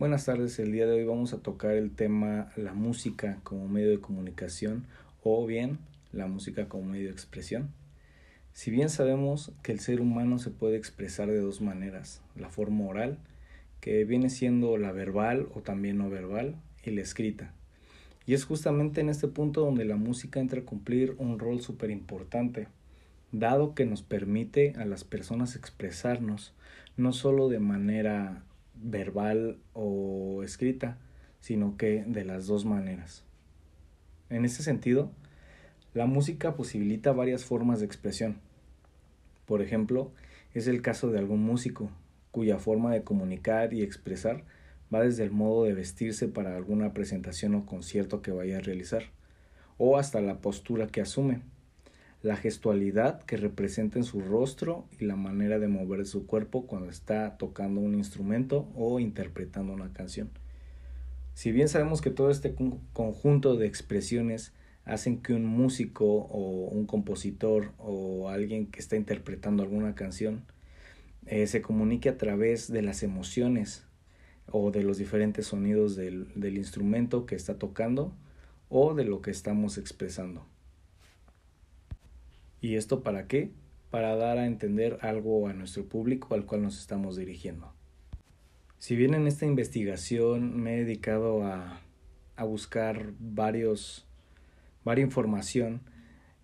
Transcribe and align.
Buenas 0.00 0.24
tardes, 0.24 0.58
el 0.58 0.72
día 0.72 0.86
de 0.86 0.94
hoy 0.94 1.04
vamos 1.04 1.34
a 1.34 1.42
tocar 1.42 1.72
el 1.72 1.90
tema 1.90 2.50
la 2.56 2.72
música 2.72 3.38
como 3.42 3.68
medio 3.68 3.90
de 3.90 4.00
comunicación 4.00 4.86
o 5.22 5.44
bien 5.44 5.76
la 6.10 6.26
música 6.26 6.70
como 6.70 6.84
medio 6.84 7.08
de 7.08 7.12
expresión. 7.12 7.68
Si 8.54 8.70
bien 8.70 8.88
sabemos 8.88 9.52
que 9.62 9.72
el 9.72 9.80
ser 9.80 10.00
humano 10.00 10.38
se 10.38 10.48
puede 10.48 10.78
expresar 10.78 11.28
de 11.28 11.38
dos 11.38 11.60
maneras, 11.60 12.22
la 12.34 12.48
forma 12.48 12.86
oral, 12.86 13.18
que 13.82 14.06
viene 14.06 14.30
siendo 14.30 14.78
la 14.78 14.90
verbal 14.90 15.48
o 15.54 15.60
también 15.60 15.98
no 15.98 16.08
verbal, 16.08 16.54
y 16.82 16.92
la 16.92 17.02
escrita. 17.02 17.52
Y 18.24 18.32
es 18.32 18.46
justamente 18.46 19.02
en 19.02 19.10
este 19.10 19.28
punto 19.28 19.60
donde 19.60 19.84
la 19.84 19.96
música 19.96 20.40
entra 20.40 20.62
a 20.62 20.64
cumplir 20.64 21.14
un 21.18 21.38
rol 21.38 21.60
súper 21.60 21.90
importante, 21.90 22.68
dado 23.32 23.74
que 23.74 23.84
nos 23.84 24.00
permite 24.00 24.72
a 24.78 24.86
las 24.86 25.04
personas 25.04 25.56
expresarnos 25.56 26.54
no 26.96 27.12
solo 27.12 27.50
de 27.50 27.60
manera 27.60 28.44
verbal 28.82 29.58
o 29.72 30.42
escrita, 30.42 30.98
sino 31.40 31.76
que 31.76 32.04
de 32.06 32.24
las 32.24 32.46
dos 32.46 32.64
maneras. 32.64 33.24
En 34.28 34.44
ese 34.44 34.62
sentido, 34.62 35.10
la 35.94 36.06
música 36.06 36.54
posibilita 36.54 37.12
varias 37.12 37.44
formas 37.44 37.80
de 37.80 37.86
expresión. 37.86 38.38
Por 39.46 39.62
ejemplo, 39.62 40.12
es 40.54 40.66
el 40.66 40.82
caso 40.82 41.10
de 41.10 41.18
algún 41.18 41.42
músico 41.42 41.90
cuya 42.30 42.58
forma 42.58 42.92
de 42.92 43.02
comunicar 43.02 43.74
y 43.74 43.82
expresar 43.82 44.44
va 44.92 45.02
desde 45.02 45.24
el 45.24 45.30
modo 45.30 45.64
de 45.64 45.74
vestirse 45.74 46.28
para 46.28 46.56
alguna 46.56 46.92
presentación 46.92 47.54
o 47.54 47.66
concierto 47.66 48.22
que 48.22 48.32
vaya 48.32 48.58
a 48.58 48.60
realizar, 48.60 49.04
o 49.78 49.98
hasta 49.98 50.20
la 50.20 50.40
postura 50.40 50.88
que 50.88 51.00
asume, 51.00 51.42
la 52.22 52.36
gestualidad 52.36 53.22
que 53.22 53.36
representa 53.36 53.98
en 53.98 54.04
su 54.04 54.20
rostro 54.20 54.86
y 54.98 55.06
la 55.06 55.16
manera 55.16 55.58
de 55.58 55.68
mover 55.68 56.04
su 56.06 56.26
cuerpo 56.26 56.66
cuando 56.66 56.90
está 56.90 57.38
tocando 57.38 57.80
un 57.80 57.94
instrumento 57.94 58.68
o 58.74 59.00
interpretando 59.00 59.72
una 59.72 59.92
canción. 59.92 60.30
Si 61.34 61.52
bien 61.52 61.68
sabemos 61.68 62.02
que 62.02 62.10
todo 62.10 62.30
este 62.30 62.54
conjunto 62.92 63.56
de 63.56 63.66
expresiones 63.66 64.52
hacen 64.84 65.22
que 65.22 65.32
un 65.32 65.46
músico 65.46 66.04
o 66.04 66.68
un 66.68 66.86
compositor 66.86 67.72
o 67.78 68.28
alguien 68.28 68.66
que 68.66 68.80
está 68.80 68.96
interpretando 68.96 69.62
alguna 69.62 69.94
canción 69.94 70.44
eh, 71.26 71.46
se 71.46 71.62
comunique 71.62 72.08
a 72.08 72.18
través 72.18 72.70
de 72.70 72.82
las 72.82 73.02
emociones 73.02 73.84
o 74.50 74.70
de 74.70 74.82
los 74.82 74.98
diferentes 74.98 75.46
sonidos 75.46 75.96
del, 75.96 76.28
del 76.34 76.58
instrumento 76.58 77.24
que 77.24 77.36
está 77.36 77.58
tocando 77.58 78.14
o 78.68 78.94
de 78.94 79.04
lo 79.04 79.22
que 79.22 79.30
estamos 79.30 79.78
expresando. 79.78 80.44
¿Y 82.60 82.76
esto 82.76 83.02
para 83.02 83.26
qué? 83.26 83.50
Para 83.90 84.16
dar 84.16 84.38
a 84.38 84.46
entender 84.46 84.98
algo 85.00 85.48
a 85.48 85.52
nuestro 85.52 85.84
público 85.84 86.34
al 86.34 86.44
cual 86.44 86.62
nos 86.62 86.78
estamos 86.78 87.16
dirigiendo. 87.16 87.72
Si 88.78 88.96
bien 88.96 89.14
en 89.14 89.26
esta 89.26 89.46
investigación 89.46 90.60
me 90.60 90.74
he 90.74 90.84
dedicado 90.84 91.44
a, 91.44 91.80
a 92.36 92.44
buscar 92.44 93.12
varios, 93.18 94.06
varias 94.84 95.06
información 95.06 95.80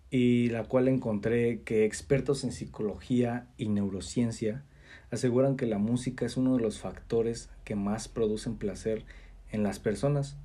y 0.09 0.49
la 0.49 0.63
cual 0.63 0.87
encontré 0.87 1.61
que 1.61 1.85
expertos 1.85 2.43
en 2.43 2.51
psicología 2.51 3.47
y 3.57 3.69
neurociencia 3.69 4.63
aseguran 5.11 5.55
que 5.55 5.65
la 5.65 5.77
música 5.77 6.25
es 6.25 6.37
uno 6.37 6.55
de 6.55 6.61
los 6.61 6.79
factores 6.79 7.49
que 7.63 7.75
más 7.75 8.07
producen 8.07 8.57
placer 8.57 9.05
en 9.51 9.63
las 9.63 9.79
personas, 9.79 10.37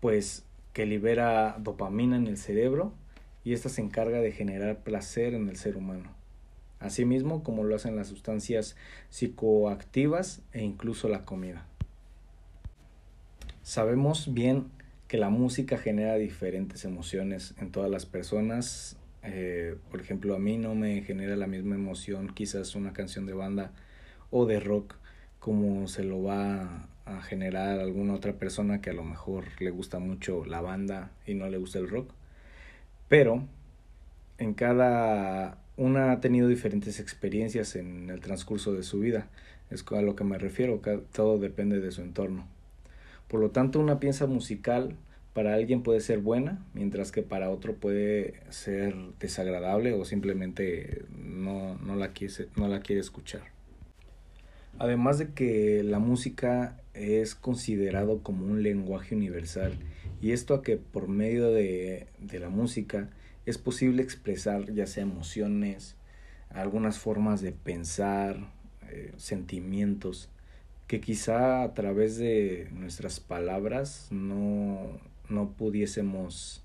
pues 0.00 0.44
que 0.72 0.86
libera 0.86 1.56
dopamina 1.60 2.16
en 2.16 2.26
el 2.26 2.36
cerebro 2.36 2.94
y 3.44 3.52
esta 3.52 3.68
se 3.68 3.80
encarga 3.80 4.20
de 4.20 4.32
generar 4.32 4.82
placer 4.82 5.34
en 5.34 5.48
el 5.48 5.56
ser 5.56 5.76
humano. 5.76 6.14
Asimismo, 6.80 7.42
como 7.42 7.64
lo 7.64 7.76
hacen 7.76 7.96
las 7.96 8.08
sustancias 8.08 8.76
psicoactivas 9.10 10.42
e 10.52 10.62
incluso 10.62 11.08
la 11.08 11.24
comida. 11.24 11.66
Sabemos 13.62 14.34
bien 14.34 14.66
que 15.06 15.18
la 15.18 15.30
música 15.30 15.78
genera 15.78 16.16
diferentes 16.16 16.84
emociones 16.84 17.54
en 17.60 17.70
todas 17.70 17.90
las 17.90 18.06
personas. 18.06 18.96
Eh, 19.22 19.76
por 19.90 20.00
ejemplo, 20.00 20.34
a 20.34 20.38
mí 20.40 20.58
no 20.58 20.74
me 20.74 21.02
genera 21.02 21.36
la 21.36 21.46
misma 21.46 21.76
emoción 21.76 22.32
quizás 22.34 22.74
una 22.74 22.92
canción 22.92 23.26
de 23.26 23.34
banda 23.34 23.72
o 24.30 24.46
de 24.46 24.58
rock 24.58 24.96
como 25.38 25.86
se 25.88 26.02
lo 26.02 26.22
va 26.22 26.88
a 27.04 27.20
generar 27.22 27.80
alguna 27.80 28.14
otra 28.14 28.34
persona 28.34 28.80
que 28.80 28.90
a 28.90 28.94
lo 28.94 29.04
mejor 29.04 29.44
le 29.60 29.70
gusta 29.70 29.98
mucho 29.98 30.44
la 30.44 30.60
banda 30.60 31.10
y 31.26 31.34
no 31.34 31.48
le 31.48 31.58
gusta 31.58 31.78
el 31.78 31.88
rock. 31.88 32.12
Pero 33.12 33.46
en 34.38 34.54
cada 34.54 35.58
una 35.76 36.12
ha 36.12 36.20
tenido 36.20 36.48
diferentes 36.48 36.98
experiencias 36.98 37.76
en 37.76 38.08
el 38.08 38.20
transcurso 38.20 38.72
de 38.72 38.82
su 38.82 39.00
vida. 39.00 39.28
Es 39.70 39.84
a 39.92 40.00
lo 40.00 40.16
que 40.16 40.24
me 40.24 40.38
refiero, 40.38 40.80
todo 41.12 41.36
depende 41.36 41.78
de 41.78 41.90
su 41.90 42.00
entorno. 42.00 42.46
Por 43.28 43.40
lo 43.40 43.50
tanto, 43.50 43.80
una 43.80 44.00
pieza 44.00 44.26
musical 44.26 44.96
para 45.34 45.52
alguien 45.52 45.82
puede 45.82 46.00
ser 46.00 46.20
buena, 46.20 46.64
mientras 46.72 47.12
que 47.12 47.20
para 47.20 47.50
otro 47.50 47.74
puede 47.74 48.40
ser 48.48 48.96
desagradable 49.20 49.92
o 49.92 50.06
simplemente 50.06 51.04
no, 51.14 51.74
no, 51.80 51.96
la, 51.96 52.12
no 52.56 52.68
la 52.68 52.80
quiere 52.80 53.02
escuchar. 53.02 53.42
Además 54.78 55.18
de 55.18 55.34
que 55.34 55.82
la 55.82 55.98
música 55.98 56.81
es 56.94 57.34
considerado 57.34 58.22
como 58.22 58.46
un 58.46 58.62
lenguaje 58.62 59.14
universal 59.14 59.78
y 60.20 60.32
esto 60.32 60.54
a 60.54 60.62
que 60.62 60.76
por 60.76 61.08
medio 61.08 61.50
de, 61.50 62.06
de 62.20 62.38
la 62.38 62.48
música 62.48 63.08
es 63.46 63.58
posible 63.58 64.02
expresar 64.02 64.72
ya 64.72 64.86
sea 64.86 65.02
emociones, 65.02 65.96
algunas 66.50 66.98
formas 66.98 67.40
de 67.40 67.52
pensar, 67.52 68.52
eh, 68.90 69.12
sentimientos, 69.16 70.28
que 70.86 71.00
quizá 71.00 71.62
a 71.62 71.74
través 71.74 72.18
de 72.18 72.68
nuestras 72.72 73.20
palabras 73.20 74.08
no, 74.10 75.00
no 75.28 75.52
pudiésemos 75.52 76.62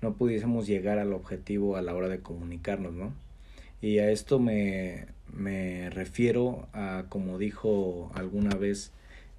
no 0.00 0.14
pudiésemos 0.14 0.66
llegar 0.66 0.98
al 0.98 1.12
objetivo 1.12 1.76
a 1.76 1.82
la 1.82 1.94
hora 1.94 2.08
de 2.08 2.20
comunicarnos, 2.20 2.94
¿no? 2.94 3.12
Y 3.80 3.98
a 3.98 4.10
esto 4.10 4.38
me, 4.38 5.06
me 5.32 5.90
refiero 5.90 6.68
a, 6.72 7.06
como 7.08 7.38
dijo 7.38 8.10
alguna 8.14 8.54
vez 8.56 8.92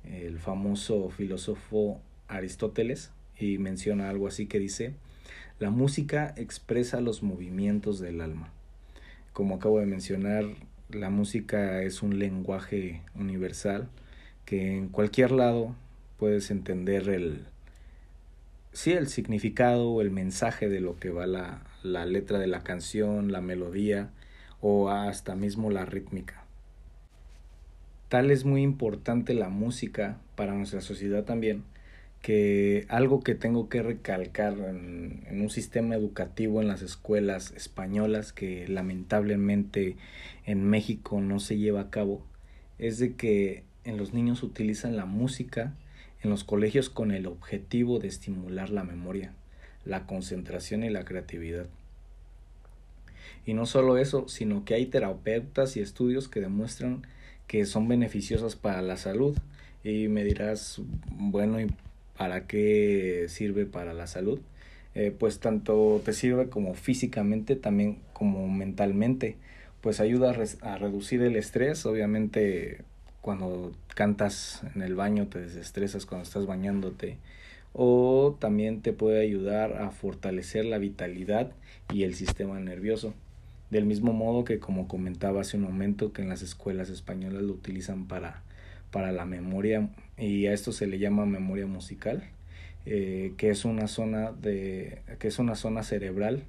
el 0.03 0.39
famoso 0.39 1.09
filósofo 1.09 1.99
Aristóteles, 2.27 3.11
y 3.39 3.57
menciona 3.57 4.09
algo 4.09 4.27
así 4.27 4.45
que 4.45 4.59
dice, 4.59 4.93
la 5.59 5.69
música 5.69 6.33
expresa 6.37 7.01
los 7.01 7.23
movimientos 7.23 7.99
del 7.99 8.21
alma. 8.21 8.51
Como 9.33 9.55
acabo 9.55 9.79
de 9.79 9.85
mencionar, 9.85 10.45
la 10.89 11.09
música 11.09 11.81
es 11.83 12.01
un 12.01 12.19
lenguaje 12.19 13.01
universal 13.15 13.87
que 14.45 14.77
en 14.77 14.89
cualquier 14.89 15.31
lado 15.31 15.75
puedes 16.17 16.51
entender 16.51 17.09
el 17.09 17.45
sí 18.73 18.91
el 18.91 19.07
significado 19.07 20.01
el 20.01 20.11
mensaje 20.11 20.69
de 20.69 20.79
lo 20.79 20.97
que 20.97 21.09
va 21.09 21.27
la, 21.27 21.61
la 21.83 22.05
letra 22.05 22.39
de 22.39 22.47
la 22.47 22.63
canción, 22.63 23.31
la 23.31 23.41
melodía 23.41 24.11
o 24.61 24.89
hasta 24.89 25.35
mismo 25.35 25.69
la 25.71 25.85
rítmica. 25.85 26.38
Tal 28.09 28.31
es 28.31 28.43
muy 28.43 28.63
importante 28.63 29.35
la 29.35 29.49
música 29.49 30.17
para 30.35 30.55
nuestra 30.55 30.81
sociedad 30.81 31.25
también, 31.25 31.63
que 32.23 32.87
algo 32.89 33.21
que 33.21 33.35
tengo 33.35 33.69
que 33.69 33.83
recalcar 33.83 34.57
en, 34.57 35.23
un 35.29 35.49
sistema 35.51 35.95
educativo 35.95 36.59
en 36.59 36.67
las 36.67 36.81
escuelas 36.81 37.51
españolas 37.51 38.33
que 38.33 38.67
lamentablemente 38.67 39.95
en 40.45 40.63
México 40.63 41.21
no 41.21 41.39
se 41.39 41.57
lleva 41.57 41.81
a 41.81 41.89
cabo 41.91 42.25
es 42.79 42.97
de 42.97 43.13
que 43.13 43.63
en 43.83 43.97
los 43.97 44.13
niños 44.13 44.41
utilizan 44.41 44.95
la 44.95 45.05
música 45.05 45.75
en 46.23 46.31
los 46.31 46.43
colegios 46.43 46.89
con 46.89 47.11
el 47.11 47.27
objetivo 47.27 47.99
de 47.99 48.07
estimular 48.07 48.71
la 48.71 48.83
memoria, 48.83 49.33
la 49.85 50.07
concentración 50.07 50.83
y 50.83 50.89
la 50.89 51.05
creatividad. 51.05 51.67
Y 53.45 53.53
no 53.53 53.65
solo 53.65 53.97
eso, 53.97 54.27
sino 54.27 54.65
que 54.65 54.73
hay 54.73 54.87
terapeutas 54.87 55.77
y 55.77 55.81
estudios 55.81 56.27
que 56.27 56.41
demuestran 56.41 57.03
que 57.49 57.65
son 57.65 57.89
beneficiosas 57.89 58.55
para 58.55 58.81
la 58.81 58.95
salud. 58.95 59.37
Y 59.83 60.07
me 60.07 60.23
dirás, 60.23 60.81
bueno, 61.17 61.59
¿y 61.59 61.67
¿Para 62.19 62.47
qué 62.47 63.27
sirve 63.29 63.65
para 63.65 63.93
la 63.93 64.05
salud? 64.05 64.41
Eh, 64.93 65.15
pues 65.17 65.39
tanto 65.39 66.01
te 66.03 66.11
sirve 66.11 66.49
como 66.49 66.73
físicamente, 66.73 67.55
también 67.55 67.99
como 68.11 68.49
mentalmente. 68.49 69.37
Pues 69.79 70.01
ayuda 70.01 70.35
a, 70.63 70.77
reducir 70.77 71.21
el 71.21 71.37
estrés, 71.37 71.85
obviamente 71.85 72.81
cuando 73.21 73.71
cantas 73.95 74.63
en 74.75 74.81
el 74.81 74.95
baño 74.95 75.27
te 75.27 75.39
desestresas 75.39 76.05
cuando 76.05 76.23
estás 76.23 76.45
bañándote 76.45 77.17
o 77.71 78.35
también 78.37 78.81
te 78.81 78.91
puede 78.91 79.21
ayudar 79.21 79.81
a 79.81 79.91
fortalecer 79.91 80.65
la 80.65 80.77
vitalidad 80.77 81.53
y 81.93 82.03
el 82.03 82.15
sistema 82.15 82.59
nervioso. 82.59 83.13
Del 83.69 83.85
mismo 83.85 84.13
modo 84.13 84.43
que 84.43 84.59
como 84.59 84.87
comentaba 84.87 85.41
hace 85.41 85.57
un 85.57 85.63
momento 85.63 86.13
que 86.13 86.21
en 86.21 86.29
las 86.29 86.41
escuelas 86.41 86.89
españolas 86.89 87.43
lo 87.43 87.53
utilizan 87.53 88.07
para 88.07 88.43
para 88.91 89.11
la 89.11 89.25
memoria 89.25 89.89
y 90.17 90.47
a 90.47 90.53
esto 90.53 90.71
se 90.71 90.87
le 90.87 90.99
llama 90.99 91.25
memoria 91.25 91.67
musical, 91.67 92.23
eh, 92.85 93.33
que 93.37 93.49
es 93.49 93.65
una 93.65 93.87
zona 93.87 94.31
de 94.31 95.01
que 95.19 95.27
es 95.27 95.39
una 95.39 95.55
zona 95.55 95.83
cerebral 95.83 96.43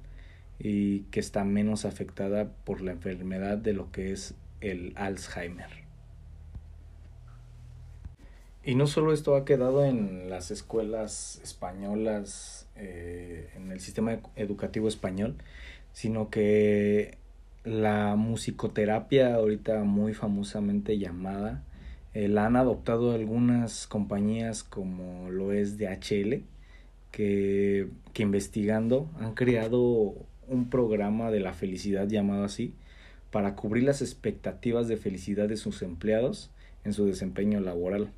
y 0.59 1.01
que 1.11 1.19
está 1.19 1.43
menos 1.43 1.85
afectada 1.85 2.51
por 2.65 2.81
la 2.81 2.91
enfermedad 2.91 3.57
de 3.57 3.73
lo 3.73 3.91
que 3.91 4.11
es 4.11 4.35
el 4.59 4.93
Alzheimer. 4.95 5.81
Y 8.63 8.75
no 8.75 8.85
solo 8.85 9.11
esto 9.11 9.35
ha 9.35 9.43
quedado 9.43 9.83
en 9.85 10.29
las 10.29 10.51
escuelas 10.51 11.39
españolas, 11.41 12.67
eh, 12.75 13.49
en 13.55 13.71
el 13.71 13.79
sistema 13.79 14.19
educativo 14.35 14.87
español, 14.87 15.35
sino 15.93 16.29
que 16.29 17.17
la 17.63 18.15
musicoterapia, 18.15 19.35
ahorita 19.35 19.83
muy 19.83 20.13
famosamente 20.13 20.97
llamada, 20.97 21.63
eh, 22.13 22.27
la 22.27 22.45
han 22.45 22.55
adoptado 22.55 23.13
algunas 23.13 23.87
compañías 23.87 24.63
como 24.63 25.29
lo 25.29 25.53
es 25.53 25.77
DHL, 25.77 26.43
que, 27.11 27.87
que 28.13 28.23
investigando 28.23 29.09
han 29.19 29.33
creado 29.33 30.15
un 30.47 30.69
programa 30.69 31.31
de 31.31 31.39
la 31.39 31.53
felicidad 31.53 32.07
llamado 32.07 32.43
así, 32.43 32.73
para 33.31 33.55
cubrir 33.55 33.83
las 33.83 34.01
expectativas 34.01 34.87
de 34.87 34.97
felicidad 34.97 35.47
de 35.47 35.57
sus 35.57 35.81
empleados 35.81 36.51
en 36.83 36.93
su 36.93 37.05
desempeño 37.05 37.59
laboral. 37.61 38.11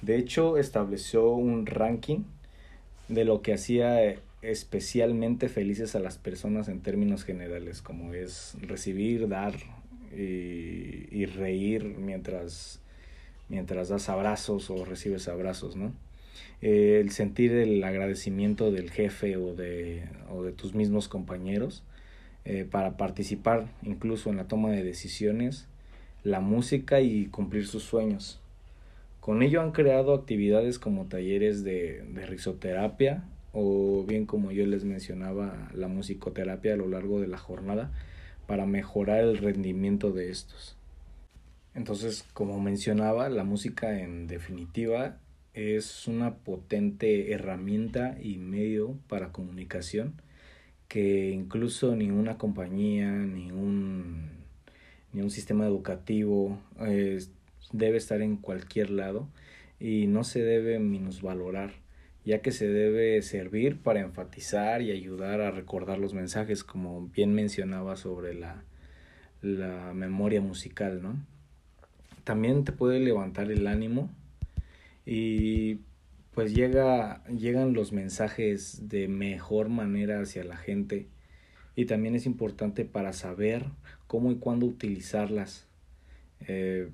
De 0.00 0.16
hecho, 0.16 0.58
estableció 0.58 1.30
un 1.30 1.66
ranking 1.66 2.24
de 3.08 3.24
lo 3.24 3.42
que 3.42 3.54
hacía 3.54 4.04
eh, 4.04 4.18
especialmente 4.42 5.48
felices 5.48 5.94
a 5.94 6.00
las 6.00 6.18
personas 6.18 6.68
en 6.68 6.80
términos 6.80 7.24
generales, 7.24 7.80
como 7.80 8.12
es 8.12 8.56
recibir, 8.60 9.28
dar 9.28 9.54
y, 10.14 11.24
reír 11.26 11.84
mientras, 11.84 12.80
mientras 13.48 13.88
das 13.88 14.08
abrazos 14.08 14.68
o 14.68 14.84
recibes 14.84 15.28
abrazos, 15.28 15.76
¿no? 15.76 15.92
Eh, 16.60 16.98
el 17.00 17.10
sentir 17.10 17.52
el 17.52 17.82
agradecimiento 17.82 18.70
del 18.70 18.90
jefe 18.90 19.36
o 19.36 19.54
de, 19.54 20.04
o 20.30 20.42
de 20.42 20.52
tus 20.52 20.74
mismos 20.74 21.08
compañeros 21.08 21.82
eh, 22.44 22.66
para 22.68 22.96
participar 22.96 23.68
incluso 23.82 24.30
en 24.30 24.36
la 24.36 24.48
toma 24.48 24.70
de 24.70 24.82
decisiones, 24.82 25.66
la 26.24 26.40
música 26.40 27.00
y 27.00 27.26
cumplir 27.26 27.66
sus 27.66 27.84
sueños. 27.84 28.40
Con 29.20 29.42
ello 29.42 29.60
han 29.60 29.72
creado 29.72 30.14
actividades 30.14 30.78
como 30.78 31.06
talleres 31.06 31.64
de, 31.64 32.02
de 32.12 32.26
risoterapia 32.26 33.24
o 33.52 34.04
bien 34.04 34.26
como 34.26 34.52
yo 34.52 34.66
les 34.66 34.84
mencionaba 34.84 35.70
la 35.74 35.88
musicoterapia 35.88 36.74
a 36.74 36.76
lo 36.76 36.88
largo 36.88 37.20
de 37.20 37.28
la 37.28 37.38
jornada 37.38 37.92
para 38.46 38.66
mejorar 38.66 39.20
el 39.20 39.38
rendimiento 39.38 40.12
de 40.12 40.30
estos. 40.30 40.76
Entonces, 41.74 42.24
como 42.34 42.60
mencionaba, 42.60 43.28
la 43.28 43.44
música 43.44 44.00
en 44.00 44.26
definitiva 44.26 45.18
es 45.54 46.06
una 46.06 46.36
potente 46.36 47.32
herramienta 47.32 48.16
y 48.20 48.38
medio 48.38 48.98
para 49.08 49.32
comunicación 49.32 50.14
que 50.88 51.30
incluso 51.30 51.96
ni 51.96 52.10
una 52.10 52.36
compañía, 52.36 53.10
ni 53.10 53.50
un, 53.50 54.30
sistema 55.30 55.64
educativo 55.66 56.58
debe 57.72 57.96
estar 57.96 58.20
en 58.20 58.36
cualquier 58.36 58.90
lado 58.90 59.28
y 59.80 60.06
no 60.06 60.22
se 60.22 60.42
debe 60.42 60.78
minusvalorar, 60.78 61.72
ya 62.24 62.40
que 62.40 62.52
se 62.52 62.68
debe 62.68 63.20
servir 63.22 63.80
para 63.80 64.00
enfatizar 64.00 64.82
y 64.82 64.90
ayudar 64.90 65.40
a 65.40 65.50
recordar 65.50 65.98
los 65.98 66.14
mensajes, 66.14 66.64
como 66.64 67.08
bien 67.08 67.34
mencionaba 67.34 67.96
sobre 67.96 68.34
la, 68.34 68.64
la 69.40 69.92
memoria 69.92 70.40
musical, 70.40 71.02
¿no? 71.02 71.16
También 72.24 72.64
te 72.64 72.72
puede 72.72 73.00
levantar 73.00 73.50
el 73.50 73.66
ánimo 73.66 74.08
y 75.04 75.80
pues 76.34 76.54
llega, 76.54 77.24
llegan 77.24 77.74
los 77.74 77.92
mensajes 77.92 78.88
de 78.88 79.08
mejor 79.08 79.68
manera 79.68 80.20
hacia 80.20 80.44
la 80.44 80.56
gente 80.56 81.08
y 81.74 81.86
también 81.86 82.14
es 82.14 82.26
importante 82.26 82.84
para 82.84 83.12
saber 83.12 83.66
cómo 84.06 84.30
y 84.30 84.36
cuándo 84.36 84.66
utilizarlas. 84.66 85.66
Eh, 86.40 86.90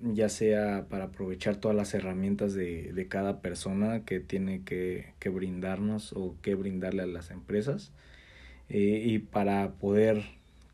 ya 0.00 0.28
sea 0.28 0.86
para 0.88 1.06
aprovechar 1.06 1.56
todas 1.56 1.76
las 1.76 1.94
herramientas 1.94 2.54
de, 2.54 2.92
de 2.92 3.08
cada 3.08 3.40
persona 3.40 4.04
que 4.04 4.20
tiene 4.20 4.62
que, 4.64 5.12
que, 5.18 5.28
brindarnos 5.28 6.12
o 6.12 6.36
que 6.42 6.54
brindarle 6.54 7.02
a 7.02 7.06
las 7.06 7.30
empresas 7.30 7.92
eh, 8.68 9.02
y 9.04 9.18
para 9.18 9.72
poder 9.72 10.22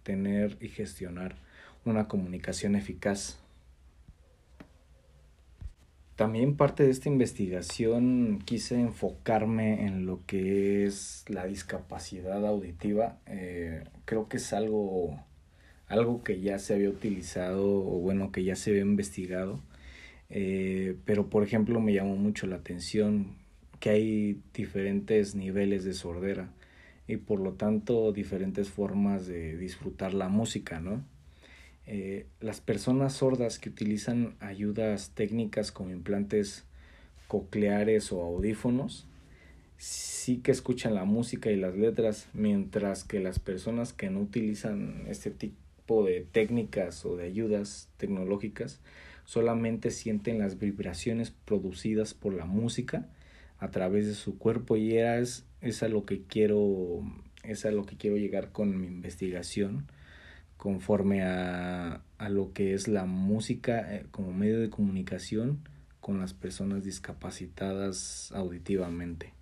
tener 0.02 0.56
y 0.60 0.68
gestionar 0.68 1.36
una 1.84 2.08
comunicación 2.08 2.76
eficaz. 2.76 3.40
También 6.16 6.56
parte 6.56 6.84
de 6.84 6.90
esta 6.90 7.08
investigación 7.08 8.40
quise 8.44 8.80
enfocarme 8.80 9.86
en 9.86 10.06
lo 10.06 10.24
que 10.26 10.86
es 10.86 11.24
la 11.28 11.44
discapacidad 11.46 12.46
auditiva. 12.46 13.18
Eh, 13.26 13.82
creo 14.04 14.28
que 14.28 14.36
es 14.36 14.52
algo 14.52 15.18
algo 15.88 16.22
que 16.24 16.40
ya 16.40 16.58
se 16.58 16.74
había 16.74 16.90
utilizado 16.90 17.66
o 17.66 18.00
bueno, 18.00 18.32
que 18.32 18.44
ya 18.44 18.56
se 18.56 18.70
había 18.70 18.82
investigado. 18.82 19.60
Eh, 20.30 20.96
pero 21.04 21.28
por 21.30 21.42
ejemplo 21.44 21.80
me 21.80 21.92
llamó 21.92 22.16
mucho 22.16 22.46
la 22.46 22.56
atención 22.56 23.36
que 23.80 23.90
hay 23.90 24.40
diferentes 24.54 25.34
niveles 25.34 25.84
de 25.84 25.92
sordera 25.92 26.50
y 27.06 27.18
por 27.18 27.40
lo 27.40 27.52
tanto 27.52 28.12
diferentes 28.12 28.70
formas 28.70 29.26
de 29.26 29.56
disfrutar 29.58 30.14
la 30.14 30.28
música, 30.28 30.80
¿no? 30.80 31.04
Eh, 31.86 32.26
las 32.40 32.60
personas 32.62 33.12
sordas 33.12 33.58
que 33.58 33.68
utilizan 33.68 34.36
ayudas 34.40 35.10
técnicas 35.14 35.70
como 35.70 35.90
implantes 35.90 36.64
cocleares 37.28 38.10
o 38.10 38.22
audífonos 38.22 39.06
sí 39.76 40.38
que 40.38 40.50
escuchan 40.50 40.94
la 40.94 41.04
música 41.04 41.50
y 41.50 41.56
las 41.56 41.76
letras, 41.76 42.28
mientras 42.32 43.04
que 43.04 43.20
las 43.20 43.38
personas 43.38 43.92
que 43.92 44.10
no 44.10 44.20
utilizan 44.20 45.04
este 45.08 45.30
tipo 45.84 46.04
de 46.04 46.22
técnicas 46.22 47.04
o 47.04 47.16
de 47.16 47.24
ayudas 47.24 47.90
tecnológicas 47.98 48.80
solamente 49.24 49.90
sienten 49.90 50.38
las 50.38 50.58
vibraciones 50.58 51.30
producidas 51.30 52.14
por 52.14 52.32
la 52.32 52.46
música 52.46 53.06
a 53.58 53.70
través 53.70 54.06
de 54.06 54.14
su 54.14 54.38
cuerpo 54.38 54.76
y 54.76 54.96
es, 54.96 55.44
es 55.60 55.82
a 55.82 55.88
lo 55.88 56.06
que 56.06 56.22
quiero 56.22 57.02
es 57.42 57.66
a 57.66 57.70
lo 57.70 57.84
que 57.84 57.98
quiero 57.98 58.16
llegar 58.16 58.50
con 58.50 58.80
mi 58.80 58.86
investigación 58.86 59.86
conforme 60.56 61.22
a, 61.22 62.02
a 62.16 62.28
lo 62.30 62.54
que 62.54 62.72
es 62.72 62.88
la 62.88 63.04
música 63.04 63.94
eh, 63.94 64.06
como 64.10 64.32
medio 64.32 64.60
de 64.60 64.70
comunicación 64.70 65.68
con 66.00 66.18
las 66.18 66.32
personas 66.32 66.82
discapacitadas 66.82 68.32
auditivamente. 68.32 69.34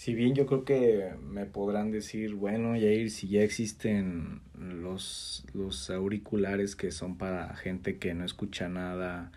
Si 0.00 0.14
bien 0.14 0.34
yo 0.34 0.46
creo 0.46 0.64
que 0.64 1.12
me 1.22 1.44
podrán 1.44 1.90
decir, 1.90 2.34
bueno, 2.34 2.70
Jair, 2.70 3.10
si 3.10 3.28
ya 3.28 3.42
existen 3.42 4.40
los, 4.58 5.44
los 5.52 5.90
auriculares 5.90 6.74
que 6.74 6.90
son 6.90 7.18
para 7.18 7.54
gente 7.54 7.98
que 7.98 8.14
no 8.14 8.24
escucha 8.24 8.70
nada, 8.70 9.30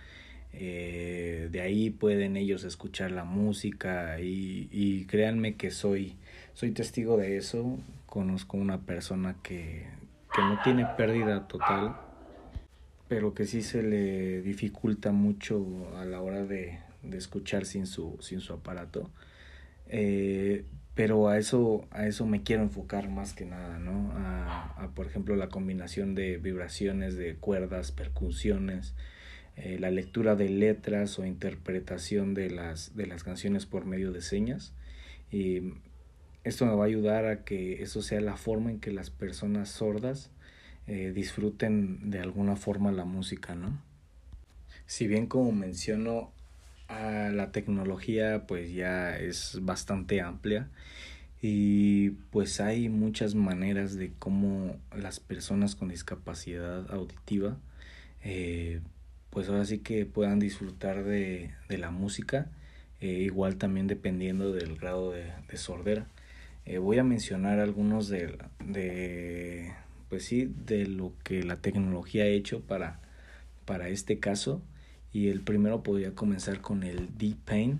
eh, 0.53 1.49
de 1.51 1.59
ahí 1.59 1.89
pueden 1.89 2.37
ellos 2.37 2.63
escuchar 2.63 3.11
la 3.11 3.25
música 3.25 4.21
y, 4.21 4.69
y 4.71 5.03
créanme 5.03 5.57
que 5.57 5.69
soy, 5.69 6.15
soy 6.53 6.71
testigo 6.71 7.17
de 7.17 7.35
eso. 7.35 7.77
Conozco 8.05 8.55
una 8.55 8.85
persona 8.85 9.35
que, 9.43 9.85
que 10.33 10.41
no 10.43 10.61
tiene 10.63 10.85
pérdida 10.95 11.45
total, 11.49 11.97
pero 13.09 13.33
que 13.33 13.47
sí 13.47 13.63
se 13.63 13.83
le 13.83 14.41
dificulta 14.41 15.11
mucho 15.11 15.93
a 15.97 16.05
la 16.05 16.21
hora 16.21 16.45
de, 16.45 16.79
de 17.01 17.17
escuchar 17.17 17.65
sin 17.65 17.85
su, 17.85 18.17
sin 18.21 18.39
su 18.39 18.53
aparato. 18.53 19.09
Eh, 19.87 20.65
pero 20.95 21.27
a 21.27 21.37
eso, 21.37 21.87
a 21.91 22.07
eso 22.07 22.25
me 22.25 22.43
quiero 22.43 22.61
enfocar 22.63 23.09
más 23.09 23.33
que 23.33 23.45
nada, 23.45 23.79
¿no? 23.79 24.11
A, 24.15 24.83
a 24.83 24.89
por 24.93 25.07
ejemplo, 25.07 25.35
la 25.35 25.49
combinación 25.49 26.13
de 26.13 26.37
vibraciones, 26.37 27.15
de 27.15 27.35
cuerdas, 27.35 27.91
percusiones, 27.91 28.93
eh, 29.55 29.77
la 29.79 29.91
lectura 29.91 30.35
de 30.35 30.49
letras 30.49 31.19
o 31.19 31.25
interpretación 31.25 32.33
de 32.33 32.49
las, 32.49 32.95
de 32.95 33.05
las 33.05 33.23
canciones 33.23 33.65
por 33.67 33.85
medio 33.85 34.11
de 34.11 34.21
señas. 34.21 34.73
Y 35.31 35.73
esto 36.43 36.65
me 36.65 36.73
va 36.73 36.83
a 36.83 36.87
ayudar 36.87 37.25
a 37.25 37.43
que 37.43 37.83
eso 37.83 38.01
sea 38.01 38.19
la 38.19 38.35
forma 38.35 38.71
en 38.71 38.79
que 38.79 38.91
las 38.91 39.11
personas 39.11 39.69
sordas 39.69 40.31
eh, 40.87 41.11
disfruten 41.13 42.09
de 42.09 42.19
alguna 42.19 42.55
forma 42.55 42.91
la 42.91 43.05
música, 43.05 43.53
¿no? 43.55 43.79
Si 44.87 45.07
bien 45.07 45.27
como 45.27 45.51
menciono 45.51 46.31
la 47.31 47.51
tecnología 47.51 48.45
pues 48.47 48.73
ya 48.73 49.17
es 49.17 49.59
bastante 49.61 50.21
amplia 50.21 50.69
y 51.41 52.11
pues 52.31 52.61
hay 52.61 52.89
muchas 52.89 53.35
maneras 53.35 53.95
de 53.95 54.13
cómo 54.19 54.77
las 54.95 55.19
personas 55.19 55.75
con 55.75 55.89
discapacidad 55.89 56.89
auditiva 56.91 57.57
eh, 58.23 58.81
pues 59.29 59.49
ahora 59.49 59.65
sí 59.65 59.79
que 59.79 60.05
puedan 60.05 60.39
disfrutar 60.39 61.03
de, 61.03 61.51
de 61.69 61.77
la 61.77 61.91
música 61.91 62.47
eh, 63.01 63.19
igual 63.19 63.57
también 63.57 63.87
dependiendo 63.87 64.53
del 64.53 64.77
grado 64.77 65.11
de, 65.11 65.25
de 65.49 65.57
sordera. 65.57 66.07
Eh, 66.65 66.77
voy 66.77 66.99
a 66.99 67.03
mencionar 67.03 67.59
algunos 67.59 68.07
de, 68.07 68.37
de 68.65 69.73
pues 70.09 70.23
sí 70.23 70.49
de 70.65 70.85
lo 70.85 71.11
que 71.23 71.43
la 71.43 71.57
tecnología 71.57 72.23
ha 72.23 72.27
hecho 72.27 72.61
para 72.61 73.01
para 73.65 73.89
este 73.89 74.19
caso 74.19 74.61
y 75.13 75.29
el 75.29 75.41
primero 75.41 75.83
podría 75.83 76.15
comenzar 76.15 76.59
con 76.59 76.83
el 76.83 77.15
Deep 77.17 77.37
Pain. 77.45 77.79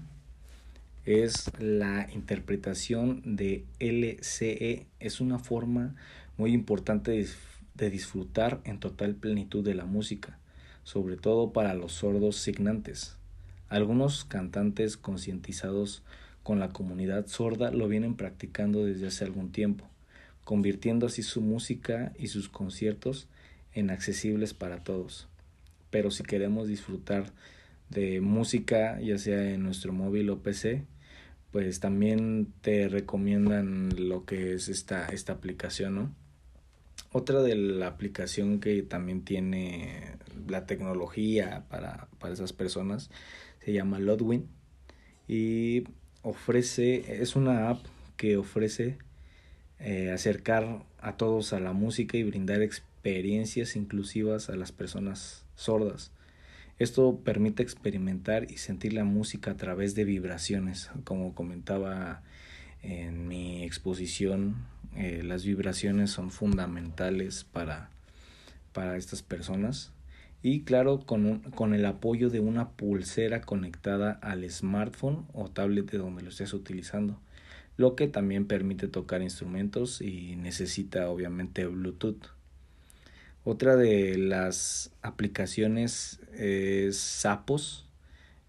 Es 1.04 1.52
la 1.60 2.08
interpretación 2.14 3.36
de 3.36 3.66
LCE. 3.80 4.86
Es 5.00 5.20
una 5.20 5.40
forma 5.40 5.96
muy 6.38 6.54
importante 6.54 7.28
de 7.74 7.90
disfrutar 7.90 8.62
en 8.64 8.80
total 8.80 9.16
plenitud 9.16 9.64
de 9.66 9.74
la 9.74 9.86
música. 9.86 10.40
sobre 10.86 11.16
todo 11.16 11.54
para 11.54 11.74
los 11.76 11.94
sordos 11.94 12.36
signantes. 12.36 13.16
Algunos 13.70 14.26
cantantes 14.26 14.98
concientizados 14.98 16.04
con 16.44 16.60
la 16.60 16.70
comunidad 16.70 17.28
sorda 17.28 17.72
lo 17.72 17.88
vienen 17.88 18.16
practicando 18.16 18.84
desde 18.84 19.08
hace 19.08 19.24
algún 19.24 19.54
tiempo, 19.54 19.90
convirtiendo 20.44 21.08
así 21.08 21.24
su 21.24 21.40
música 21.40 22.12
y 22.20 22.28
sus 22.28 22.50
conciertos 22.50 23.30
en 23.74 23.92
accesibles 23.92 24.54
para 24.54 24.84
todos. 24.84 25.30
Pero 25.94 26.10
si 26.10 26.24
queremos 26.24 26.68
disfrutar 26.68 27.32
de 27.92 28.20
música, 28.20 29.00
ya 29.00 29.20
sea 29.20 29.52
en 29.52 29.62
nuestro 29.62 29.94
móvil 29.94 30.32
o 30.32 30.42
PC, 30.42 30.88
pues 31.52 31.80
también 31.80 32.52
te 32.62 32.90
recomiendan 32.90 33.92
lo 34.10 34.26
que 34.26 34.56
es 34.56 34.70
esta, 34.70 35.06
esta 35.10 35.34
aplicación, 35.34 35.94
¿no? 35.94 36.16
Otra 37.12 37.44
de 37.44 37.56
la 37.56 37.86
aplicación 37.86 38.60
que 38.60 38.82
también 38.82 39.22
tiene 39.22 40.16
la 40.48 40.66
tecnología 40.66 41.66
para, 41.70 42.08
para 42.18 42.34
esas 42.34 42.54
personas 42.54 43.12
se 43.64 43.72
llama 43.72 44.00
Lodwin 44.00 44.48
y 45.28 45.84
ofrece, 46.24 47.22
es 47.22 47.36
una 47.36 47.70
app 47.70 47.86
que 48.18 48.36
ofrece 48.38 48.98
eh, 49.78 50.10
acercar 50.10 50.88
a 50.98 51.18
todos 51.18 51.54
a 51.54 51.60
la 51.60 51.74
música 51.74 52.18
y 52.18 52.24
brindar 52.24 52.64
experiencias 52.64 53.76
inclusivas 53.76 54.50
a 54.50 54.56
las 54.56 54.72
personas 54.72 55.43
sordas. 55.56 56.12
Esto 56.80 57.20
permite 57.24 57.64
experimentar 57.64 58.50
y 58.50 58.58
sentir 58.58 58.94
la 58.94 59.04
música 59.04 59.52
a 59.52 59.58
través 59.58 59.96
de 59.96 60.06
vibraciones. 60.06 60.90
Como 61.04 61.36
comentaba 61.36 62.24
en 62.82 63.28
mi 63.28 63.64
exposición, 63.64 64.66
eh, 64.96 65.22
las 65.24 65.46
vibraciones 65.46 66.12
son 66.12 66.32
fundamentales 66.32 67.44
para, 67.44 67.90
para 68.74 68.98
estas 68.98 69.22
personas. 69.22 69.92
Y 70.42 70.62
claro, 70.64 71.00
con, 71.00 71.40
con 71.56 71.74
el 71.74 71.86
apoyo 71.86 72.30
de 72.30 72.42
una 72.42 72.72
pulsera 72.72 73.42
conectada 73.42 74.12
al 74.22 74.50
smartphone 74.50 75.26
o 75.32 75.50
tablet 75.50 75.90
de 75.90 76.00
donde 76.00 76.22
lo 76.22 76.30
estés 76.30 76.54
utilizando, 76.54 77.18
lo 77.78 77.96
que 77.96 78.08
también 78.08 78.46
permite 78.46 78.88
tocar 78.88 79.22
instrumentos 79.22 80.02
y 80.02 80.36
necesita 80.36 81.10
obviamente 81.10 81.66
Bluetooth. 81.66 82.28
Otra 83.46 83.76
de 83.76 84.18
las 84.18 84.92
aplicaciones 85.02 86.22
es 86.38 86.98
Sapos. 86.98 87.86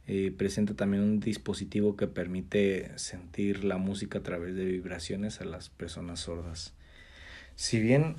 Eh, 0.07 0.33
presenta 0.37 0.75
también 0.75 1.03
un 1.03 1.19
dispositivo 1.19 1.97
que 1.97 2.07
permite 2.07 2.97
sentir 2.99 3.65
la 3.65 3.77
música 3.77 4.19
a 4.19 4.23
través 4.23 4.55
de 4.55 4.65
vibraciones 4.67 5.41
a 5.41 5.47
las 5.47 5.69
personas 5.69 6.21
sordas. 6.21 6.75
Si 7.57 7.81
bien 7.81 8.17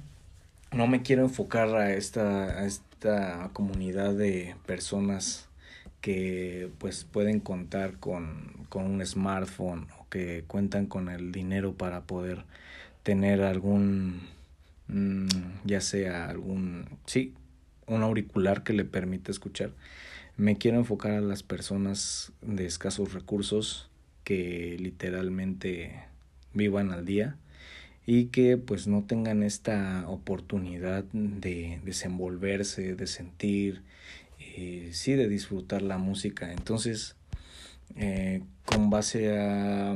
no 0.74 0.88
me 0.88 1.02
quiero 1.02 1.22
enfocar 1.22 1.70
a 1.76 1.94
esta, 1.94 2.60
a 2.60 2.66
esta 2.66 3.50
comunidad 3.54 4.14
de 4.14 4.56
personas 4.66 5.48
que 6.02 6.70
pues 6.80 7.06
pueden 7.06 7.40
contar 7.40 8.00
con, 8.00 8.66
con 8.68 8.86
un 8.86 9.06
smartphone 9.06 9.88
o 10.00 10.10
que 10.10 10.44
cuentan 10.48 10.88
con 10.88 11.08
el 11.08 11.32
dinero 11.32 11.74
para 11.74 12.02
poder 12.02 12.44
tener 13.04 13.44
algún 13.44 14.35
Mm, 14.88 15.28
ya 15.64 15.82
sea 15.82 16.30
algún, 16.30 16.86
sí, 17.06 17.34
un 17.88 18.04
auricular 18.04 18.64
que 18.64 18.74
le 18.74 18.86
permita 18.86 19.32
escuchar. 19.32 19.72
Me 20.38 20.58
quiero 20.58 20.78
enfocar 20.78 21.14
a 21.14 21.22
las 21.22 21.44
personas 21.44 22.34
de 22.42 22.66
escasos 22.66 23.14
recursos 23.14 23.90
que 24.24 24.76
literalmente 24.80 26.04
vivan 26.54 26.92
al 26.92 27.06
día 27.06 27.38
y 28.06 28.26
que 28.26 28.58
pues 28.58 28.88
no 28.88 29.04
tengan 29.04 29.44
esta 29.44 30.06
oportunidad 30.08 31.04
de 31.14 31.80
desenvolverse, 31.84 32.96
de 32.96 33.08
sentir, 33.08 33.82
eh, 34.40 34.90
sí 34.94 35.14
de 35.14 35.28
disfrutar 35.28 35.82
la 35.82 35.98
música. 35.98 36.52
Entonces, 36.52 37.16
eh, 37.96 38.42
con 38.66 38.90
base 38.90 39.38
a, 39.38 39.96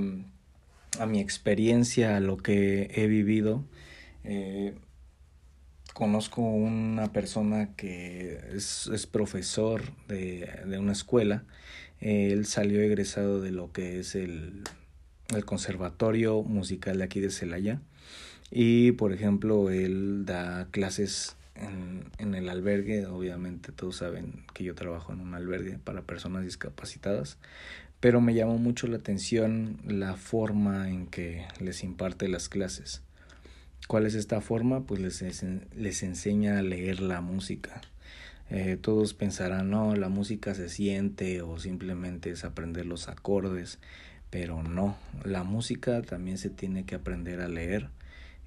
a 1.00 1.06
mi 1.06 1.20
experiencia, 1.20 2.18
a 2.18 2.20
lo 2.20 2.38
que 2.38 2.90
he 2.96 3.08
vivido, 3.08 3.64
eh, 4.24 4.76
conozco 5.94 6.42
una 6.42 7.12
persona 7.12 7.76
que 7.76 8.40
es, 8.54 8.88
es 8.88 9.08
profesor 9.08 9.84
de, 10.08 10.50
de, 10.66 10.80
una 10.80 10.94
escuela. 10.94 11.44
él 12.00 12.46
salió 12.46 12.82
egresado 12.82 13.42
de 13.42 13.52
lo 13.52 13.72
que 13.72 14.00
es 14.00 14.16
el, 14.16 14.64
el 15.36 15.46
Conservatorio 15.46 16.42
Musical 16.44 17.00
de 17.00 17.04
aquí 17.04 17.20
de 17.20 17.32
Celaya. 17.32 17.82
Y, 18.52 18.94
por 18.94 19.14
ejemplo, 19.14 19.70
él 19.70 20.26
da 20.26 20.68
clases 20.72 21.36
en, 21.56 22.06
en 22.18 22.34
el 22.34 22.50
albergue. 22.50 23.06
Obviamente 23.06 23.72
todos 23.72 23.98
saben 23.98 24.46
que 24.54 24.64
yo 24.64 24.76
trabajo 24.76 25.14
en 25.14 25.20
un 25.20 25.36
albergue 25.36 25.78
para 25.78 26.02
personas 26.04 26.44
discapacitadas. 26.44 27.38
Pero 28.00 28.22
me 28.22 28.34
llamó 28.34 28.58
mucho 28.58 28.88
la 28.88 28.98
atención 28.98 29.78
la 29.86 30.16
forma 30.16 30.90
en 30.90 31.08
que 31.08 31.46
les 31.60 31.84
imparte 31.84 32.30
las 32.30 32.48
clases 32.48 33.04
¿Cuál 33.90 34.06
es 34.06 34.14
esta 34.14 34.40
forma? 34.40 34.82
Pues 34.82 35.02
les, 35.02 35.44
les 35.76 36.04
enseña 36.04 36.60
a 36.60 36.62
leer 36.62 37.00
la 37.00 37.22
música. 37.22 37.82
Eh, 38.52 38.78
todos 38.80 39.16
pensarán, 39.16 39.72
no, 39.72 39.96
la 39.96 40.10
música 40.10 40.54
se 40.54 40.70
siente 40.70 41.42
o 41.42 41.58
simplemente 41.58 42.30
es 42.30 42.44
aprender 42.44 42.86
los 42.86 43.08
acordes, 43.08 43.80
pero 44.30 44.62
no, 44.62 44.96
la 45.26 45.44
música 45.44 46.04
también 46.04 46.38
se 46.38 46.52
tiene 46.52 46.86
que 46.86 46.94
aprender 46.94 47.42
a 47.42 47.48
leer 47.48 47.90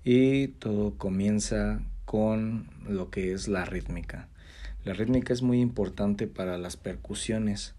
y 0.05 0.47
todo 0.47 0.97
comienza 0.97 1.83
con 2.05 2.69
lo 2.89 3.11
que 3.11 3.33
es 3.33 3.49
la 3.49 3.65
rítmica. 3.65 4.29
La 4.85 4.93
rítmica 4.93 5.33
es 5.33 5.43
muy 5.43 5.61
importante 5.61 6.29
para 6.29 6.57
las 6.57 6.77
percusiones, 6.77 7.75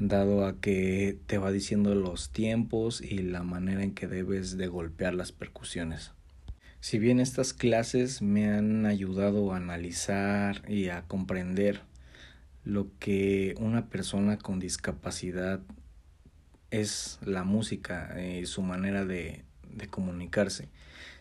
dado 0.00 0.44
a 0.44 0.60
que 0.60 1.16
te 1.28 1.38
va 1.38 1.52
diciendo 1.52 1.94
los 1.94 2.30
tiempos 2.30 3.00
y 3.00 3.18
la 3.18 3.44
manera 3.44 3.84
en 3.84 3.94
que 3.94 4.08
debes 4.08 4.56
de 4.56 4.66
golpear 4.66 5.14
las 5.14 5.30
percusiones. 5.30 6.10
Si 6.84 6.98
bien 6.98 7.18
estas 7.18 7.54
clases 7.54 8.20
me 8.20 8.52
han 8.52 8.84
ayudado 8.84 9.54
a 9.54 9.56
analizar 9.56 10.70
y 10.70 10.90
a 10.90 11.00
comprender 11.04 11.80
lo 12.62 12.88
que 12.98 13.54
una 13.58 13.88
persona 13.88 14.36
con 14.36 14.60
discapacidad 14.60 15.62
es 16.70 17.18
la 17.24 17.42
música 17.42 18.22
y 18.22 18.44
su 18.44 18.60
manera 18.60 19.06
de, 19.06 19.44
de 19.72 19.88
comunicarse. 19.88 20.68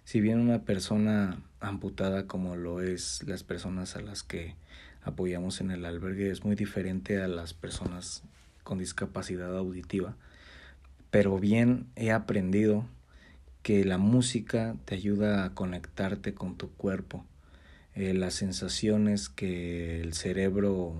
Si 0.03 0.19
bien 0.19 0.41
una 0.41 0.63
persona 0.63 1.41
amputada 1.61 2.27
como 2.27 2.57
lo 2.57 2.81
es 2.81 3.23
las 3.25 3.43
personas 3.43 3.95
a 3.95 4.01
las 4.01 4.21
que 4.21 4.55
apoyamos 5.01 5.61
en 5.61 5.71
el 5.71 5.85
albergue 5.85 6.29
es 6.29 6.43
muy 6.43 6.57
diferente 6.57 7.21
a 7.21 7.29
las 7.29 7.53
personas 7.53 8.23
con 8.65 8.79
discapacidad 8.79 9.57
auditiva, 9.57 10.17
pero 11.09 11.39
bien 11.39 11.87
he 11.95 12.11
aprendido 12.11 12.85
que 13.63 13.85
la 13.85 13.97
música 13.97 14.75
te 14.85 14.95
ayuda 14.95 15.45
a 15.45 15.55
conectarte 15.55 16.33
con 16.33 16.57
tu 16.57 16.71
cuerpo, 16.73 17.25
eh, 17.95 18.13
las 18.13 18.33
sensaciones 18.33 19.29
que 19.29 20.01
el 20.01 20.13
cerebro 20.13 20.93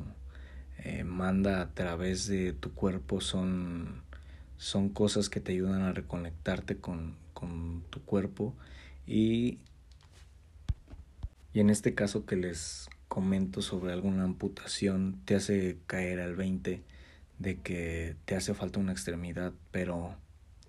eh, 0.77 1.03
manda 1.03 1.61
a 1.61 1.73
través 1.73 2.27
de 2.27 2.53
tu 2.53 2.73
cuerpo 2.73 3.19
son, 3.19 4.01
son 4.57 4.89
cosas 4.89 5.29
que 5.29 5.41
te 5.41 5.51
ayudan 5.51 5.81
a 5.81 5.91
reconectarte 5.91 6.77
con, 6.77 7.15
con 7.33 7.83
tu 7.89 8.01
cuerpo. 8.01 8.55
Y, 9.05 9.59
y 11.53 11.59
en 11.59 11.69
este 11.69 11.93
caso 11.93 12.25
que 12.25 12.37
les 12.37 12.89
comento 13.09 13.61
sobre 13.61 13.91
alguna 13.91 14.23
amputación 14.23 15.19
te 15.25 15.35
hace 15.35 15.77
caer 15.85 16.19
al 16.19 16.35
20 16.35 16.81
de 17.39 17.59
que 17.59 18.15
te 18.25 18.35
hace 18.35 18.53
falta 18.53 18.79
una 18.79 18.93
extremidad, 18.93 19.53
pero 19.71 20.15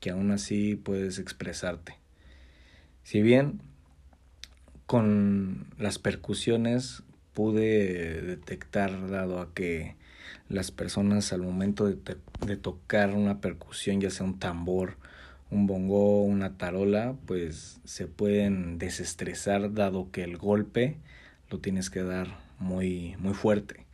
que 0.04 0.10
aún 0.10 0.32
así 0.32 0.76
puedes 0.76 1.18
expresarte. 1.18 1.96
Si 3.04 3.22
bien 3.22 3.62
con 4.84 5.66
las 5.78 5.98
percusiones 5.98 7.04
pude 7.32 8.20
detectar, 8.20 9.08
dado 9.08 9.40
a 9.40 9.54
que 9.54 9.96
las 10.50 10.72
personas 10.72 11.32
al 11.32 11.40
momento 11.40 11.86
de, 11.86 12.56
tocar 12.56 13.14
una 13.14 13.40
percusión, 13.40 14.02
ya 14.02 14.10
sea 14.10 14.26
un 14.26 14.38
tambor, 14.38 14.98
un 15.50 15.66
bongo, 15.66 16.22
una 16.22 16.58
tarola, 16.58 17.16
pues 17.24 17.80
se 17.84 18.06
pueden 18.06 18.76
desestresar, 18.76 19.72
dado 19.72 20.10
que 20.10 20.22
el 20.22 20.36
golpe 20.36 20.98
lo 21.48 21.60
tienes 21.60 21.88
que 21.88 22.02
dar 22.02 22.40
muy, 22.58 23.16
muy 23.20 23.32
fuerte. 23.32 23.86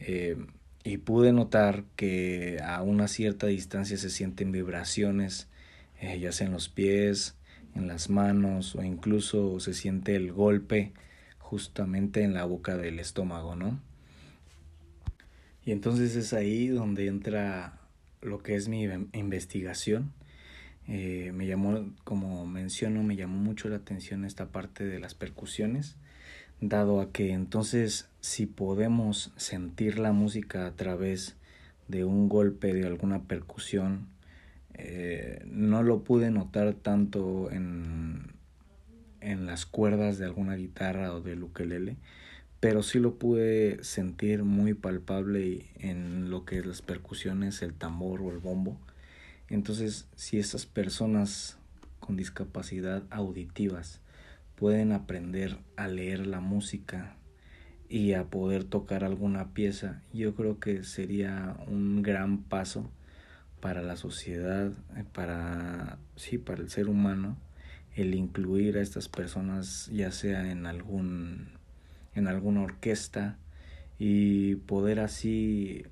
Eh, 0.00 0.36
y 0.84 0.98
pude 0.98 1.32
notar 1.32 1.84
que 1.96 2.58
a 2.62 2.82
una 2.82 3.08
cierta 3.08 3.46
distancia 3.46 3.96
se 3.96 4.10
sienten 4.10 4.52
vibraciones, 4.52 5.48
eh, 5.98 6.20
ya 6.20 6.30
sea 6.30 6.46
en 6.46 6.52
los 6.52 6.68
pies, 6.68 7.34
en 7.74 7.88
las 7.88 8.10
manos 8.10 8.76
o 8.76 8.82
incluso 8.82 9.58
se 9.60 9.72
siente 9.72 10.14
el 10.14 10.30
golpe 10.30 10.92
justamente 11.38 12.22
en 12.22 12.34
la 12.34 12.44
boca 12.44 12.76
del 12.76 13.00
estómago, 13.00 13.56
¿no? 13.56 13.80
Y 15.64 15.72
entonces 15.72 16.14
es 16.16 16.34
ahí 16.34 16.68
donde 16.68 17.06
entra 17.06 17.78
lo 18.20 18.42
que 18.42 18.54
es 18.54 18.68
mi 18.68 18.84
investigación. 19.12 20.12
Eh, 20.86 21.32
me 21.34 21.46
llamó, 21.46 21.90
como 22.04 22.46
menciono, 22.46 23.02
me 23.02 23.16
llamó 23.16 23.38
mucho 23.38 23.70
la 23.70 23.76
atención 23.76 24.26
esta 24.26 24.48
parte 24.48 24.84
de 24.84 25.00
las 25.00 25.14
percusiones, 25.14 25.96
dado 26.68 27.00
a 27.00 27.12
que 27.12 27.32
entonces 27.32 28.08
si 28.20 28.46
podemos 28.46 29.32
sentir 29.36 29.98
la 29.98 30.12
música 30.12 30.66
a 30.66 30.72
través 30.72 31.36
de 31.88 32.04
un 32.04 32.28
golpe, 32.28 32.72
de 32.72 32.86
alguna 32.86 33.24
percusión, 33.24 34.08
eh, 34.74 35.42
no 35.46 35.82
lo 35.82 36.04
pude 36.04 36.30
notar 36.30 36.74
tanto 36.74 37.50
en, 37.50 38.32
en 39.20 39.46
las 39.46 39.66
cuerdas 39.66 40.18
de 40.18 40.24
alguna 40.24 40.54
guitarra 40.54 41.12
o 41.12 41.20
del 41.20 41.42
ukelele, 41.42 41.96
pero 42.60 42.82
sí 42.82 42.98
lo 42.98 43.18
pude 43.18 43.82
sentir 43.84 44.42
muy 44.42 44.74
palpable 44.74 45.66
en 45.78 46.30
lo 46.30 46.44
que 46.44 46.58
es 46.58 46.66
las 46.66 46.82
percusiones, 46.82 47.62
el 47.62 47.74
tambor 47.74 48.22
o 48.22 48.30
el 48.30 48.38
bombo. 48.38 48.80
Entonces, 49.48 50.08
si 50.16 50.38
esas 50.38 50.64
personas 50.64 51.58
con 52.00 52.16
discapacidad 52.16 53.02
auditivas 53.10 54.00
pueden 54.64 54.92
aprender 54.92 55.58
a 55.76 55.88
leer 55.88 56.26
la 56.26 56.40
música 56.40 57.18
y 57.90 58.14
a 58.14 58.30
poder 58.30 58.64
tocar 58.64 59.04
alguna 59.04 59.52
pieza, 59.52 60.00
yo 60.14 60.34
creo 60.34 60.58
que 60.58 60.84
sería 60.84 61.54
un 61.66 62.00
gran 62.00 62.44
paso 62.44 62.90
para 63.60 63.82
la 63.82 63.96
sociedad, 63.96 64.72
eh, 64.96 65.04
para 65.12 65.98
sí, 66.16 66.38
para 66.38 66.62
el 66.62 66.70
ser 66.70 66.88
humano, 66.88 67.36
el 67.94 68.14
incluir 68.14 68.78
a 68.78 68.80
estas 68.80 69.10
personas 69.10 69.90
ya 69.92 70.10
sea 70.12 70.50
en 70.50 70.64
algún 70.64 71.50
en 72.14 72.26
alguna 72.26 72.62
orquesta 72.62 73.36
y 73.98 74.54
poder 74.54 74.98
así 74.98 75.84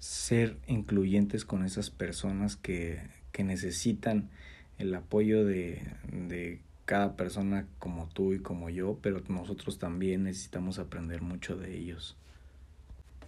ser 0.00 0.56
incluyentes 0.66 1.44
con 1.44 1.64
esas 1.64 1.90
personas 1.90 2.56
que, 2.56 3.02
que 3.30 3.44
necesitan 3.44 4.30
el 4.78 4.94
apoyo 4.94 5.44
de, 5.44 5.82
de 6.12 6.60
cada 6.84 7.16
persona 7.16 7.66
como 7.78 8.08
tú 8.08 8.34
y 8.34 8.40
como 8.40 8.70
yo, 8.70 8.98
pero 9.02 9.22
nosotros 9.28 9.78
también 9.78 10.24
necesitamos 10.24 10.78
aprender 10.78 11.22
mucho 11.22 11.56
de 11.56 11.76
ellos. 11.76 12.16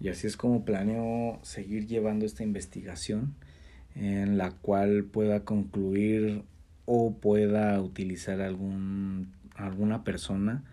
Y 0.00 0.08
así 0.08 0.26
es 0.26 0.36
como 0.36 0.64
planeo 0.64 1.38
seguir 1.42 1.86
llevando 1.86 2.26
esta 2.26 2.42
investigación 2.42 3.34
en 3.94 4.36
la 4.36 4.50
cual 4.50 5.04
pueda 5.04 5.44
concluir 5.44 6.42
o 6.84 7.14
pueda 7.14 7.80
utilizar 7.80 8.42
algún, 8.42 9.32
alguna 9.54 10.04
persona 10.04 10.64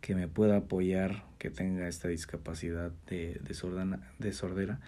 que 0.00 0.16
me 0.16 0.26
pueda 0.26 0.56
apoyar 0.56 1.24
que 1.38 1.48
tenga 1.48 1.86
esta 1.86 2.08
discapacidad 2.08 2.90
de, 3.08 3.40
de, 3.40 3.98
de 4.18 4.32
sordera. 4.32 4.80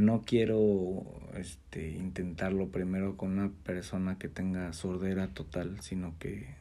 No 0.00 0.22
quiero 0.22 1.04
este, 1.34 1.90
intentarlo 1.90 2.68
primero 2.70 3.18
con 3.18 3.32
una 3.32 3.50
persona 3.64 4.18
que 4.18 4.28
tenga 4.28 4.72
sordera 4.72 5.28
total, 5.28 5.82
sino 5.82 6.18
que 6.18 6.54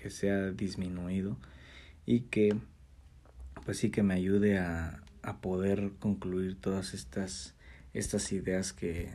que 0.00 0.10
sea 0.10 0.50
disminuido 0.50 1.36
y 2.04 2.20
que 2.20 2.54
pues 3.64 3.78
sí 3.78 3.90
que 3.90 4.02
me 4.02 4.14
ayude 4.14 4.58
a, 4.58 5.02
a 5.22 5.40
poder 5.40 5.92
concluir 5.98 6.60
todas 6.60 6.94
estas, 6.94 7.54
estas 7.94 8.30
ideas 8.30 8.72
que, 8.72 9.08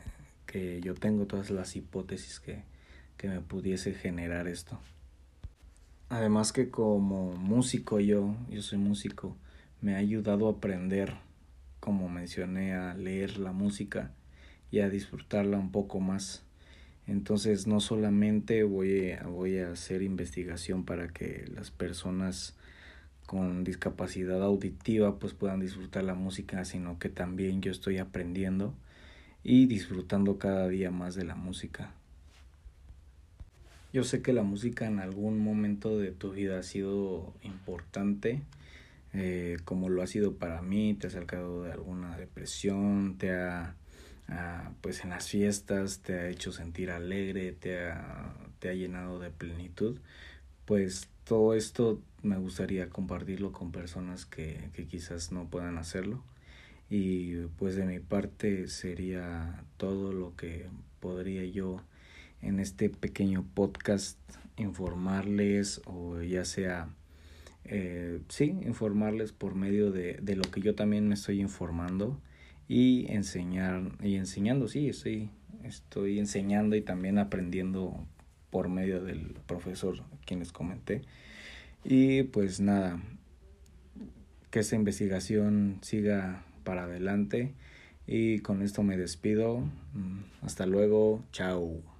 que 0.44 0.80
yo 0.80 0.94
tengo, 0.94 1.26
todas 1.26 1.50
las 1.50 1.76
hipótesis 1.76 2.40
que, 2.40 2.64
que 3.16 3.28
me 3.28 3.40
pudiese 3.40 3.94
generar 3.94 4.48
esto. 4.48 4.78
Además 6.08 6.52
que 6.52 6.68
como 6.68 7.32
músico 7.32 8.00
yo, 8.00 8.34
yo 8.50 8.60
soy 8.60 8.78
músico, 8.78 9.36
me 9.80 9.94
ha 9.94 9.98
ayudado 9.98 10.48
a 10.48 10.52
aprender, 10.52 11.14
como 11.82 12.08
mencioné, 12.08 12.74
a 12.74 12.94
leer 12.94 13.38
la 13.38 13.50
música 13.50 14.12
y 14.70 14.78
a 14.78 14.88
disfrutarla 14.88 15.58
un 15.58 15.72
poco 15.72 15.98
más. 15.98 16.44
Entonces 17.08 17.66
no 17.66 17.80
solamente 17.80 18.62
voy 18.62 19.10
a, 19.10 19.24
voy 19.24 19.58
a 19.58 19.72
hacer 19.72 20.02
investigación 20.02 20.84
para 20.84 21.08
que 21.08 21.44
las 21.52 21.72
personas 21.72 22.54
con 23.26 23.64
discapacidad 23.64 24.40
auditiva 24.44 25.18
pues 25.18 25.34
puedan 25.34 25.58
disfrutar 25.58 26.04
la 26.04 26.14
música, 26.14 26.64
sino 26.64 27.00
que 27.00 27.08
también 27.08 27.62
yo 27.62 27.72
estoy 27.72 27.98
aprendiendo 27.98 28.74
y 29.42 29.66
disfrutando 29.66 30.38
cada 30.38 30.68
día 30.68 30.92
más 30.92 31.16
de 31.16 31.24
la 31.24 31.34
música. 31.34 31.92
Yo 33.92 34.04
sé 34.04 34.22
que 34.22 34.32
la 34.32 34.44
música 34.44 34.86
en 34.86 35.00
algún 35.00 35.40
momento 35.40 35.98
de 35.98 36.12
tu 36.12 36.30
vida 36.30 36.60
ha 36.60 36.62
sido 36.62 37.34
importante, 37.42 38.40
eh, 39.12 39.58
como 39.64 39.88
lo 39.88 40.02
ha 40.02 40.06
sido 40.06 40.36
para 40.36 40.62
mí, 40.62 40.94
te 40.94 41.06
ha 41.08 41.10
sacado 41.10 41.64
de 41.64 41.72
alguna 41.72 42.16
depresión, 42.16 43.18
te 43.18 43.32
ha 43.32 43.76
pues 44.80 45.04
en 45.04 45.10
las 45.10 45.28
fiestas 45.28 46.00
te 46.00 46.14
ha 46.14 46.28
hecho 46.28 46.52
sentir 46.52 46.90
alegre, 46.90 47.52
te 47.52 47.90
ha, 47.90 48.34
te 48.58 48.68
ha 48.68 48.74
llenado 48.74 49.18
de 49.18 49.30
plenitud, 49.30 49.98
pues 50.64 51.08
todo 51.24 51.54
esto 51.54 52.00
me 52.22 52.36
gustaría 52.36 52.88
compartirlo 52.88 53.52
con 53.52 53.72
personas 53.72 54.26
que, 54.26 54.70
que 54.72 54.86
quizás 54.86 55.32
no 55.32 55.48
puedan 55.48 55.78
hacerlo. 55.78 56.22
Y 56.88 57.36
pues 57.58 57.74
de 57.74 57.86
mi 57.86 58.00
parte 58.00 58.68
sería 58.68 59.64
todo 59.78 60.12
lo 60.12 60.36
que 60.36 60.66
podría 61.00 61.44
yo 61.44 61.82
en 62.42 62.60
este 62.60 62.90
pequeño 62.90 63.46
podcast 63.54 64.18
informarles 64.56 65.80
o 65.86 66.20
ya 66.20 66.44
sea 66.44 66.88
eh, 67.64 68.20
sí 68.28 68.56
informarles 68.62 69.32
por 69.32 69.54
medio 69.54 69.90
de, 69.90 70.14
de 70.22 70.36
lo 70.36 70.42
que 70.42 70.60
yo 70.60 70.74
también 70.74 71.08
me 71.08 71.14
estoy 71.14 71.40
informando 71.40 72.20
y 72.68 73.06
enseñar 73.12 73.92
y 74.02 74.16
enseñando, 74.16 74.68
sí, 74.68 74.88
estoy, 74.88 75.30
estoy 75.64 76.18
enseñando 76.18 76.76
y 76.76 76.82
también 76.82 77.18
aprendiendo 77.18 78.06
por 78.50 78.68
medio 78.68 79.02
del 79.02 79.34
profesor 79.46 80.02
quien 80.24 80.40
les 80.40 80.52
comenté. 80.52 81.02
Y 81.84 82.24
pues 82.24 82.60
nada, 82.60 83.02
que 84.50 84.60
esta 84.60 84.76
investigación 84.76 85.78
siga 85.82 86.44
para 86.64 86.84
adelante 86.84 87.54
y 88.06 88.40
con 88.40 88.62
esto 88.62 88.82
me 88.82 88.96
despido. 88.96 89.60
Mm, 89.94 90.20
hasta 90.42 90.66
luego, 90.66 91.24
chao. 91.32 91.91